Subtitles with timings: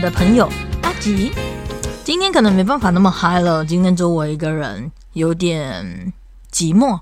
[0.00, 0.48] 的朋友
[0.82, 1.30] 阿吉。
[2.02, 6.12] 今天可能没办法那么嗨了，今天只有我一个人，有点
[6.50, 6.98] 寂寞。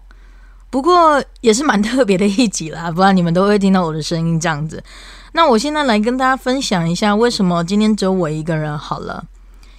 [0.69, 4.83] 不过也是蛮特别的一集啦，不然你们都会听到我的声音这样子。
[5.33, 9.25] 那我现在来跟大家分享一下，为什么今天只有我一个人好了？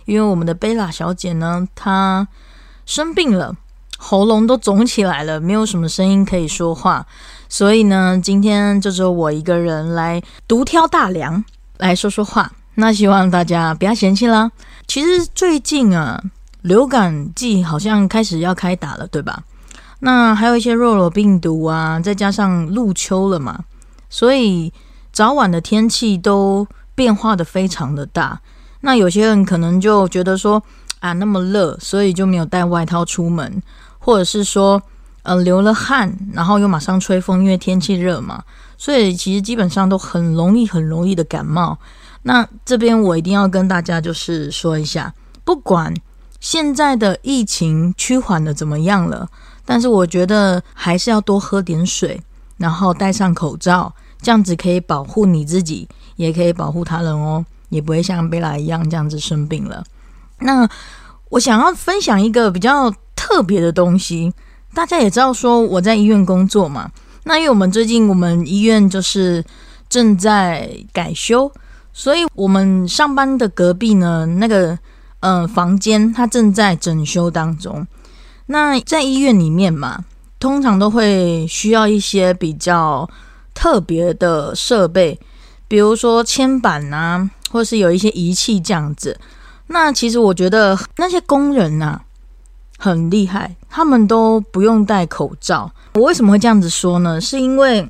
[0.05, 2.27] 因为我们的贝拉小姐呢，她
[2.85, 3.55] 生病了，
[3.97, 7.05] 喉咙都肿起来了，没有什么声音可以说话，
[7.49, 11.43] 所以呢，今天就只有我一个人来独挑大梁
[11.77, 12.53] 来说说话。
[12.79, 14.49] 那希望大家不要嫌弃啦。
[14.87, 16.23] 其实最近啊，
[16.61, 19.43] 流感季好像开始要开打了，对吧？
[19.99, 23.59] 那还有一些肉肉病毒啊，再加上入秋了嘛，
[24.09, 24.71] 所以
[25.11, 26.65] 早晚的天气都
[26.95, 28.39] 变化的非常的大。
[28.79, 30.63] 那有些人可能就觉得说
[31.01, 33.61] 啊，那么热，所以就没有带外套出门，
[33.97, 34.81] 或者是说
[35.23, 38.41] 呃流了汗，然后又马上吹风，因为天气热嘛，
[38.77, 41.77] 所以其实基本上都很容易很容易的感冒。
[42.23, 45.93] 那这边我一定要跟大家就是说一下，不管
[46.39, 49.27] 现在的疫情趋缓的怎么样了，
[49.65, 52.21] 但是我觉得还是要多喝点水，
[52.57, 57.45] 然后戴上口罩，这样子可以保护你自己，也可以保护他人哦。
[57.69, 59.83] 也不会像贝拉一样这样子生病了。
[60.39, 60.67] 那
[61.29, 64.33] 我想要分享一个比较特别的东西。
[64.73, 66.89] 大家也知道说我在医院工作嘛。
[67.25, 69.45] 那因为我们最近我们医院就是
[69.87, 71.51] 正在改修，
[71.99, 74.79] 所以我们上班的隔壁呢那个
[75.19, 77.85] 嗯房间它正在整修当中。
[78.45, 80.05] 那在医院里面嘛，
[80.39, 83.09] 通常都会需要一些比较
[83.53, 85.19] 特别的设备，
[85.67, 87.29] 比如说铅板啊。
[87.51, 89.19] 或是有一些仪器这样子，
[89.67, 91.99] 那其实我觉得那些工人呐
[92.77, 95.71] 很厉害，他们都不用戴口罩。
[95.95, 97.19] 我为什么会这样子说呢？
[97.19, 97.89] 是因为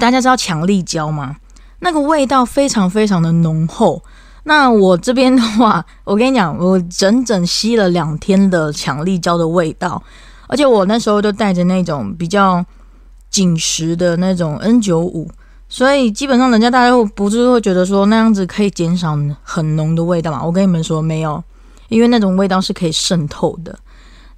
[0.00, 1.36] 大家知道强力胶吗？
[1.80, 4.02] 那个味道非常非常的浓厚。
[4.44, 10.02] 那我这边的话， 我跟你讲，我整整吸了两天的强力胶的味道，
[10.46, 12.64] 而且我那时候都带着那种比较
[13.28, 15.30] 紧实的那种 N 九五。
[15.68, 20.42] 所以基本上，人家大家不是会觉得说那样子可以减少很浓的味道嘛？
[20.42, 21.44] 我跟你们说没有，
[21.90, 23.78] 因为那种味道是可以渗透的。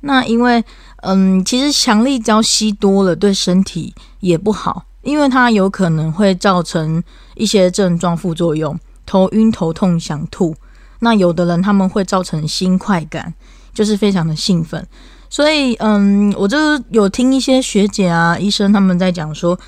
[0.00, 0.64] 那因为
[1.02, 7.02] 嗯，其实强力胶吸多了对身体也不好，因为它有可能会造成
[7.34, 10.54] 一些症状副作用，头晕、头痛、想吐。
[11.00, 13.32] 那有的人他们会造成心快感，
[13.72, 14.86] 就是非常的兴奋。
[15.28, 16.58] 所以嗯，我就
[16.90, 19.58] 有听一些学姐啊、医生他们在讲说。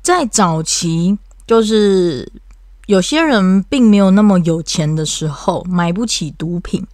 [0.00, 2.26] 在早期，就是
[2.86, 6.86] 有些人并没有那么有钱的时候，买不起毒品，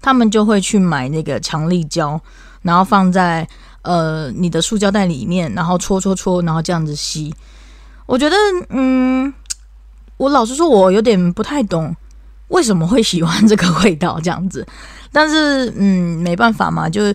[0.00, 2.18] 他们就会去买那个强力胶，
[2.62, 3.46] 然后放在
[3.82, 7.34] 呃你的塑胶袋里面，然后搓搓搓，然后这样子吸。
[8.06, 8.36] 我觉得，
[8.70, 9.32] 嗯，
[10.16, 11.94] 我老实说，我有点不太懂
[12.48, 14.66] 为什么会喜欢这个味道这样子，
[15.12, 17.14] 但是嗯，没办法嘛，就是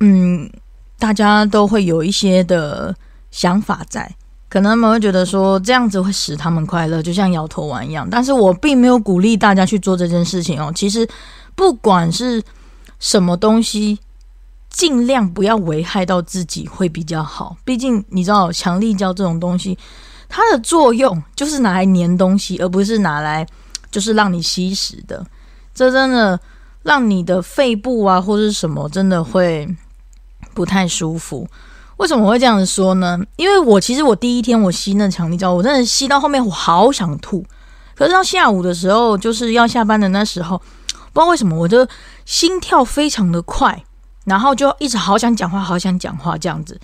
[0.00, 0.50] 嗯，
[0.98, 2.94] 大家都会有一些的
[3.30, 4.10] 想法在。
[4.50, 8.08] 可能他们会觉得说这样子会使他们快乐，就像摇头丸一样。
[8.10, 10.72] 但是我并没有鼓励大家去做这件事情哦。
[10.74, 11.06] 其实
[11.54, 12.42] 不管是
[12.98, 13.98] 什么东西，
[14.70, 17.56] 尽量不要危害到自己会比较好。
[17.64, 19.76] 毕竟你知道，强力胶这种东西，
[20.28, 23.46] 它的作用就是拿来粘东西，而不是拿来
[23.90, 25.24] 就是让你吸食的。
[25.74, 26.38] 这真的
[26.82, 29.68] 让你的肺部啊或者是什么，真的会
[30.54, 31.48] 不太舒服。
[31.96, 33.18] 为什么我会这样子说呢？
[33.36, 37.44] 因为我其实我第一天我吸那强力胶，我真的吸到后面我好想吐。
[37.96, 40.56] 可是到下午的时候，就是要下班的那时候，
[41.12, 41.84] 不知道为什么我就
[42.24, 43.82] 心跳非常的快，
[44.28, 46.78] 然后就一直好想讲话，好想讲话这样子，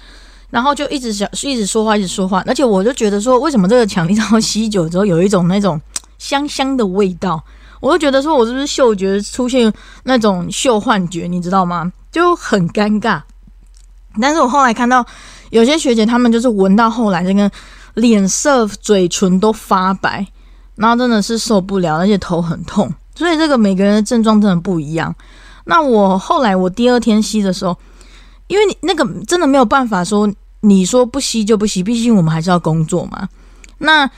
[0.50, 2.43] 然后就一直想一直说话，一直说话。
[2.47, 5.80] 而且我就觉得说，为什么这个强力胶吸久之后有一种那种
[6.18, 7.42] 香香的味道？
[7.80, 9.71] 我就觉得说我是不是嗅觉出现
[10.04, 11.27] 那种嗅幻觉？
[11.27, 11.92] 你知道吗？
[12.10, 13.21] 就很尴尬。
[14.21, 15.04] 但是我后来看到
[15.51, 17.51] 有些学姐，她们就是闻到后来这个
[17.95, 20.27] 脸色、嘴唇都发白，
[20.77, 22.91] 然后真的是受不了，而且头很痛。
[23.15, 25.15] 所以这个每个人的症状真的不一样。
[25.65, 27.77] 那我后来我第二天吸的时候，
[28.47, 30.31] 因为你那个真的没有办法说
[30.61, 33.28] 你说不吸就不吸，毕竟我们还是要工作嘛。
[33.78, 34.09] 那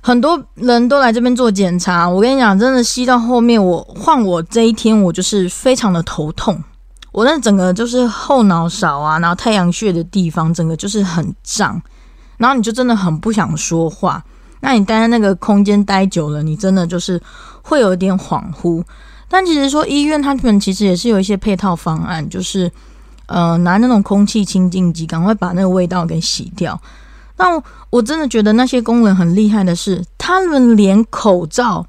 [0.00, 6.62] 很多人都来这边做检查，我跟你讲，真的吸到后面，我换我这一天，我就是非常的头痛。
[7.12, 11.80] 我那整个就是后脑勺啊，然后太阳穴的地方，整个就是很胀，
[12.36, 14.22] 然后你就真的很不想说话。
[14.60, 17.20] 那你待在那个空间待久了，你真的就是
[17.62, 18.82] 会有一点恍惚。
[19.28, 22.70] 但其实说医院他们其实也是有一些配套方案，就是
[23.26, 26.80] 呃拿那种空气清净机，赶快把那个味道给洗掉。
[27.36, 31.86] 但我真的觉得那些工人很厉害的是，他们连口罩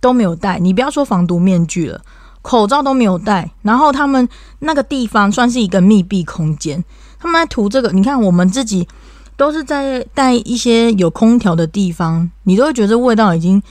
[0.00, 0.58] 都没有戴。
[0.58, 2.00] 你不要说防毒面具了，
[2.42, 3.48] 口罩都没有戴。
[3.62, 4.28] 然后他们
[4.58, 6.82] 那个地方算是一个密闭空间，
[7.20, 7.92] 他们在涂这个。
[7.92, 8.88] 你看，我们自己
[9.36, 13.62] 都是在带一些有空调的地方，你都会觉得味道已经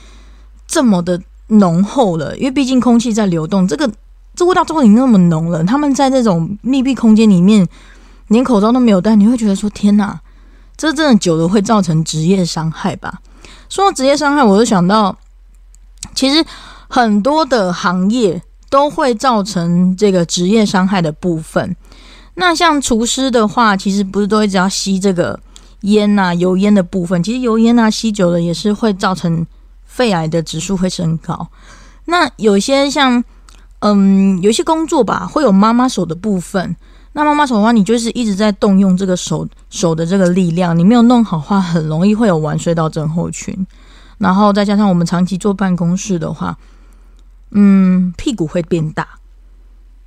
[0.66, 3.90] 这么的浓厚了，因为毕竟空气在流动，这个
[4.34, 5.62] 这味道都已经那么浓了。
[5.64, 7.66] 他们在这种密闭空间里面，
[8.28, 10.20] 连口罩都没有戴，你会觉得说：天哪！
[10.76, 13.20] 这真的久了会造成职业伤害吧？
[13.68, 15.14] 说到职业伤害，我就想到，
[16.14, 16.42] 其实
[16.88, 21.76] 很多的行业都会造成这个职业伤害的部分。
[22.36, 25.38] 那像厨师的话，其实不是都一直要吸这个
[25.82, 27.22] 烟呐、油烟的部分。
[27.22, 29.46] 其实油烟啊吸久了也是会造成
[29.90, 31.48] 肺癌的指数会升高。
[32.04, 33.22] 那有些像，
[33.80, 36.76] 嗯，有些工作吧，会有妈妈手的部分。
[37.12, 43.66] 那妈妈手的话，你就是一直在动用这个手手的这个力量，你没有弄好话，很容易会有晚睡到症候群。
[44.18, 46.56] 然后再加上我们长期坐办公室的话，
[47.50, 49.08] 嗯，屁股会变大。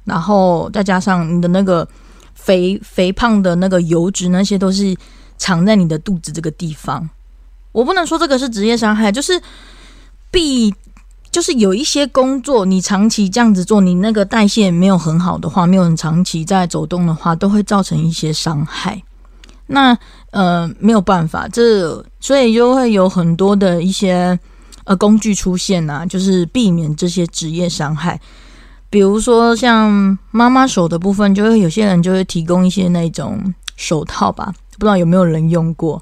[0.06, 1.88] 然后再加上你的那个
[2.34, 4.96] 肥肥胖的那个油脂，那些都是
[5.38, 7.10] 藏在你的肚子这个地方。
[7.74, 9.42] 我不能说这个是职业伤害，就是
[10.32, 10.74] 必。
[11.32, 19.02] 就是有一些工作，你长期这样子做，你那个代谢没有很好的话，没有很长期在走动的话，都会造成一些伤害。
[19.66, 19.98] 那
[20.30, 24.38] 呃没有办法，这所以就会有很多的一些
[24.84, 28.22] 呃工具出现啊，就是避免这些职业伤害。
[28.92, 36.00] 比如说像妈妈手的部分，就会有些人就会提供一些那种手套吧，不知道有没有人用过。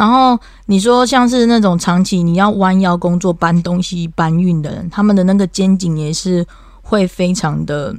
[0.00, 6.46] 然后你说像是那种长期你要弯腰工作搬东西搬运的人，他们的那个肩颈也是
[6.80, 7.94] 会非常的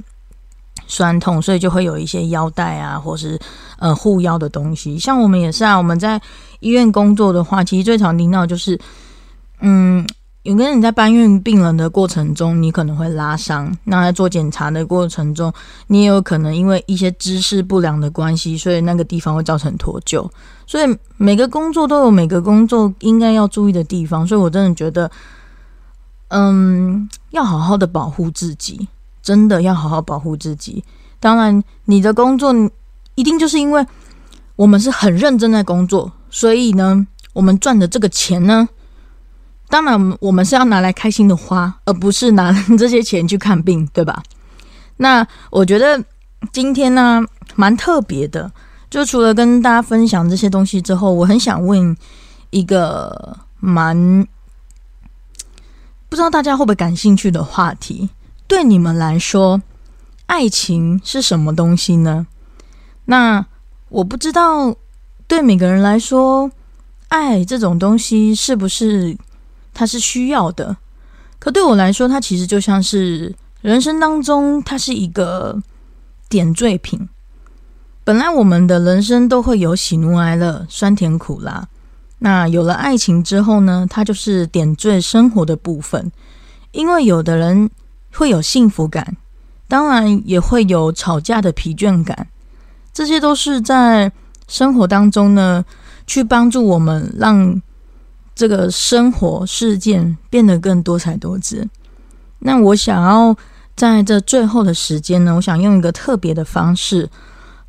[0.88, 3.38] 酸痛，所以就会有一些腰带啊，或是
[3.78, 4.98] 呃护腰的东西。
[4.98, 6.20] 像我们也是啊，我们在
[6.58, 8.76] 医院工作的话，其实最常听到就是
[9.60, 10.04] 嗯。
[10.44, 15.52] 有个人在搬运病人的过程中，你可能会拉伤；那在做检查的过程中，
[15.86, 20.28] 你也有可能因为一些姿势不良的关系，所以那个地方会造成脱臼。
[20.72, 24.26] 所以每个工作都有每个工作应该要注意的地方。
[24.26, 25.10] 所以我真的觉得，
[26.28, 28.88] 嗯，要好好的保护自己，
[29.22, 30.82] 真的要好好保护自己。
[31.20, 32.54] 当然，你的工作
[33.16, 33.86] 一定就是因为
[34.56, 38.66] 我们是很认真在工作，所以呢，我们赚的这个钱呢。
[39.68, 44.22] 当然，我们是要拿来开心的花，而不是拿 这些钱去看病，对吧？
[44.96, 46.02] 那我觉得
[46.50, 47.22] 今天呢，
[47.56, 48.50] 蛮特别的。
[48.92, 51.96] 就除了跟大家分享这些东西之后，我很想问
[52.50, 53.96] 一个蛮
[56.10, 58.10] 不知道大家会不会感兴趣的话题：
[58.46, 59.62] 对你们来说，
[60.26, 62.26] 爱情是什么东西呢？
[63.06, 63.46] 那
[63.88, 64.76] 我不知道，
[65.26, 66.50] 对每个人来说，
[67.08, 69.16] 爱这种东西是不是？
[69.72, 70.76] 它是需要的，
[71.38, 75.58] 可对我来说，它其实就像是人生当中，它是一个
[76.28, 77.08] 点缀品。
[78.04, 81.68] 本来我们的人生都会有喜怒哀乐、酸甜苦辣，
[82.18, 86.10] 那有了爱情之后呢，它就是点缀生活的部分。
[86.72, 87.70] 因为有的人
[88.14, 89.16] 会有幸福感，
[89.68, 92.28] 当然也会有吵架的疲倦感，
[92.92, 94.10] 这些都是在
[94.48, 95.64] 生活当中呢，
[96.06, 97.60] 去帮助我们让。
[98.34, 101.68] 这个生活事件变得更多彩多姿。
[102.38, 103.36] 那我想要
[103.76, 107.10] 在这最后的时间呢，我想用一个特别的方式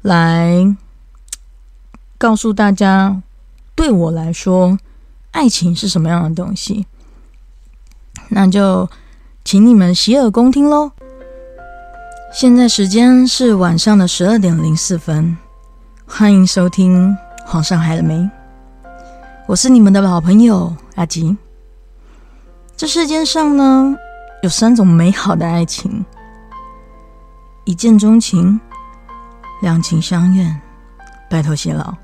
[0.04, 0.76] 来
[2.18, 3.22] 告诉大家，
[3.74, 4.78] 对我来说，
[5.32, 6.86] 爱情是什么样的东西。
[8.28, 8.90] 那就
[9.46, 10.92] 请你们洗耳恭听喽。
[12.34, 15.38] 现在时间是晚上的十二点零四分，
[16.06, 17.12] 欢迎收听
[17.46, 18.14] 《皇上海了没》。
[19.48, 21.38] 我是你们的老朋友阿吉。
[22.76, 23.96] 这世界上呢，
[24.42, 26.04] 有三种美好的爱情：
[27.64, 28.60] 一见钟情、
[29.64, 30.46] 两情相悦、
[31.30, 31.96] 白头偕老。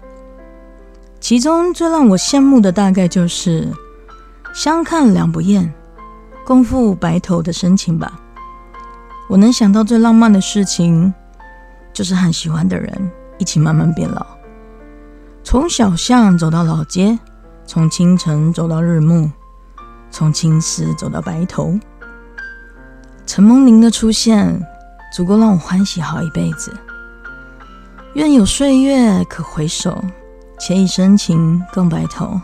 [1.19, 3.67] 其中最让我羡慕的，大概就是
[4.53, 5.69] 相看两不厌、
[6.45, 8.17] 共赴白头的深情吧。
[9.27, 11.13] 我能想到最浪漫的事情，
[11.91, 14.25] 就是和喜欢的人一起慢慢变老，
[15.43, 17.19] 从小巷走到老街。
[17.65, 19.29] 从清晨走到日暮，
[20.09, 21.77] 从青丝走到白头。
[23.27, 24.59] 陈梦玲的出现，
[25.13, 26.73] 足够让我欢喜好一辈子。
[28.15, 30.03] 愿有岁月可回首，
[30.59, 32.41] 且以深情共白头。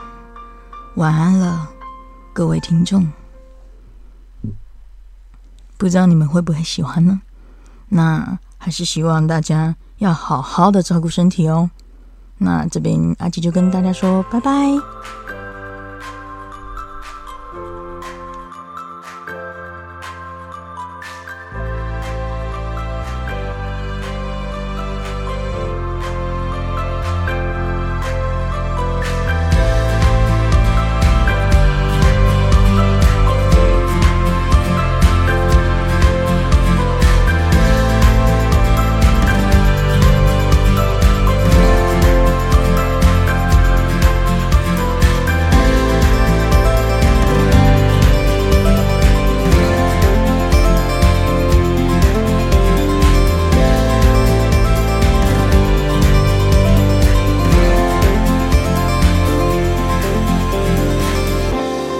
[0.96, 1.68] 晚安了，
[2.34, 3.12] 各位听众。
[5.76, 7.20] 不知道你们会不会喜欢呢？
[7.90, 11.70] 那还是希望大家要好好的照顾身体哦。
[12.38, 14.52] 那这边阿吉就跟大家说拜拜。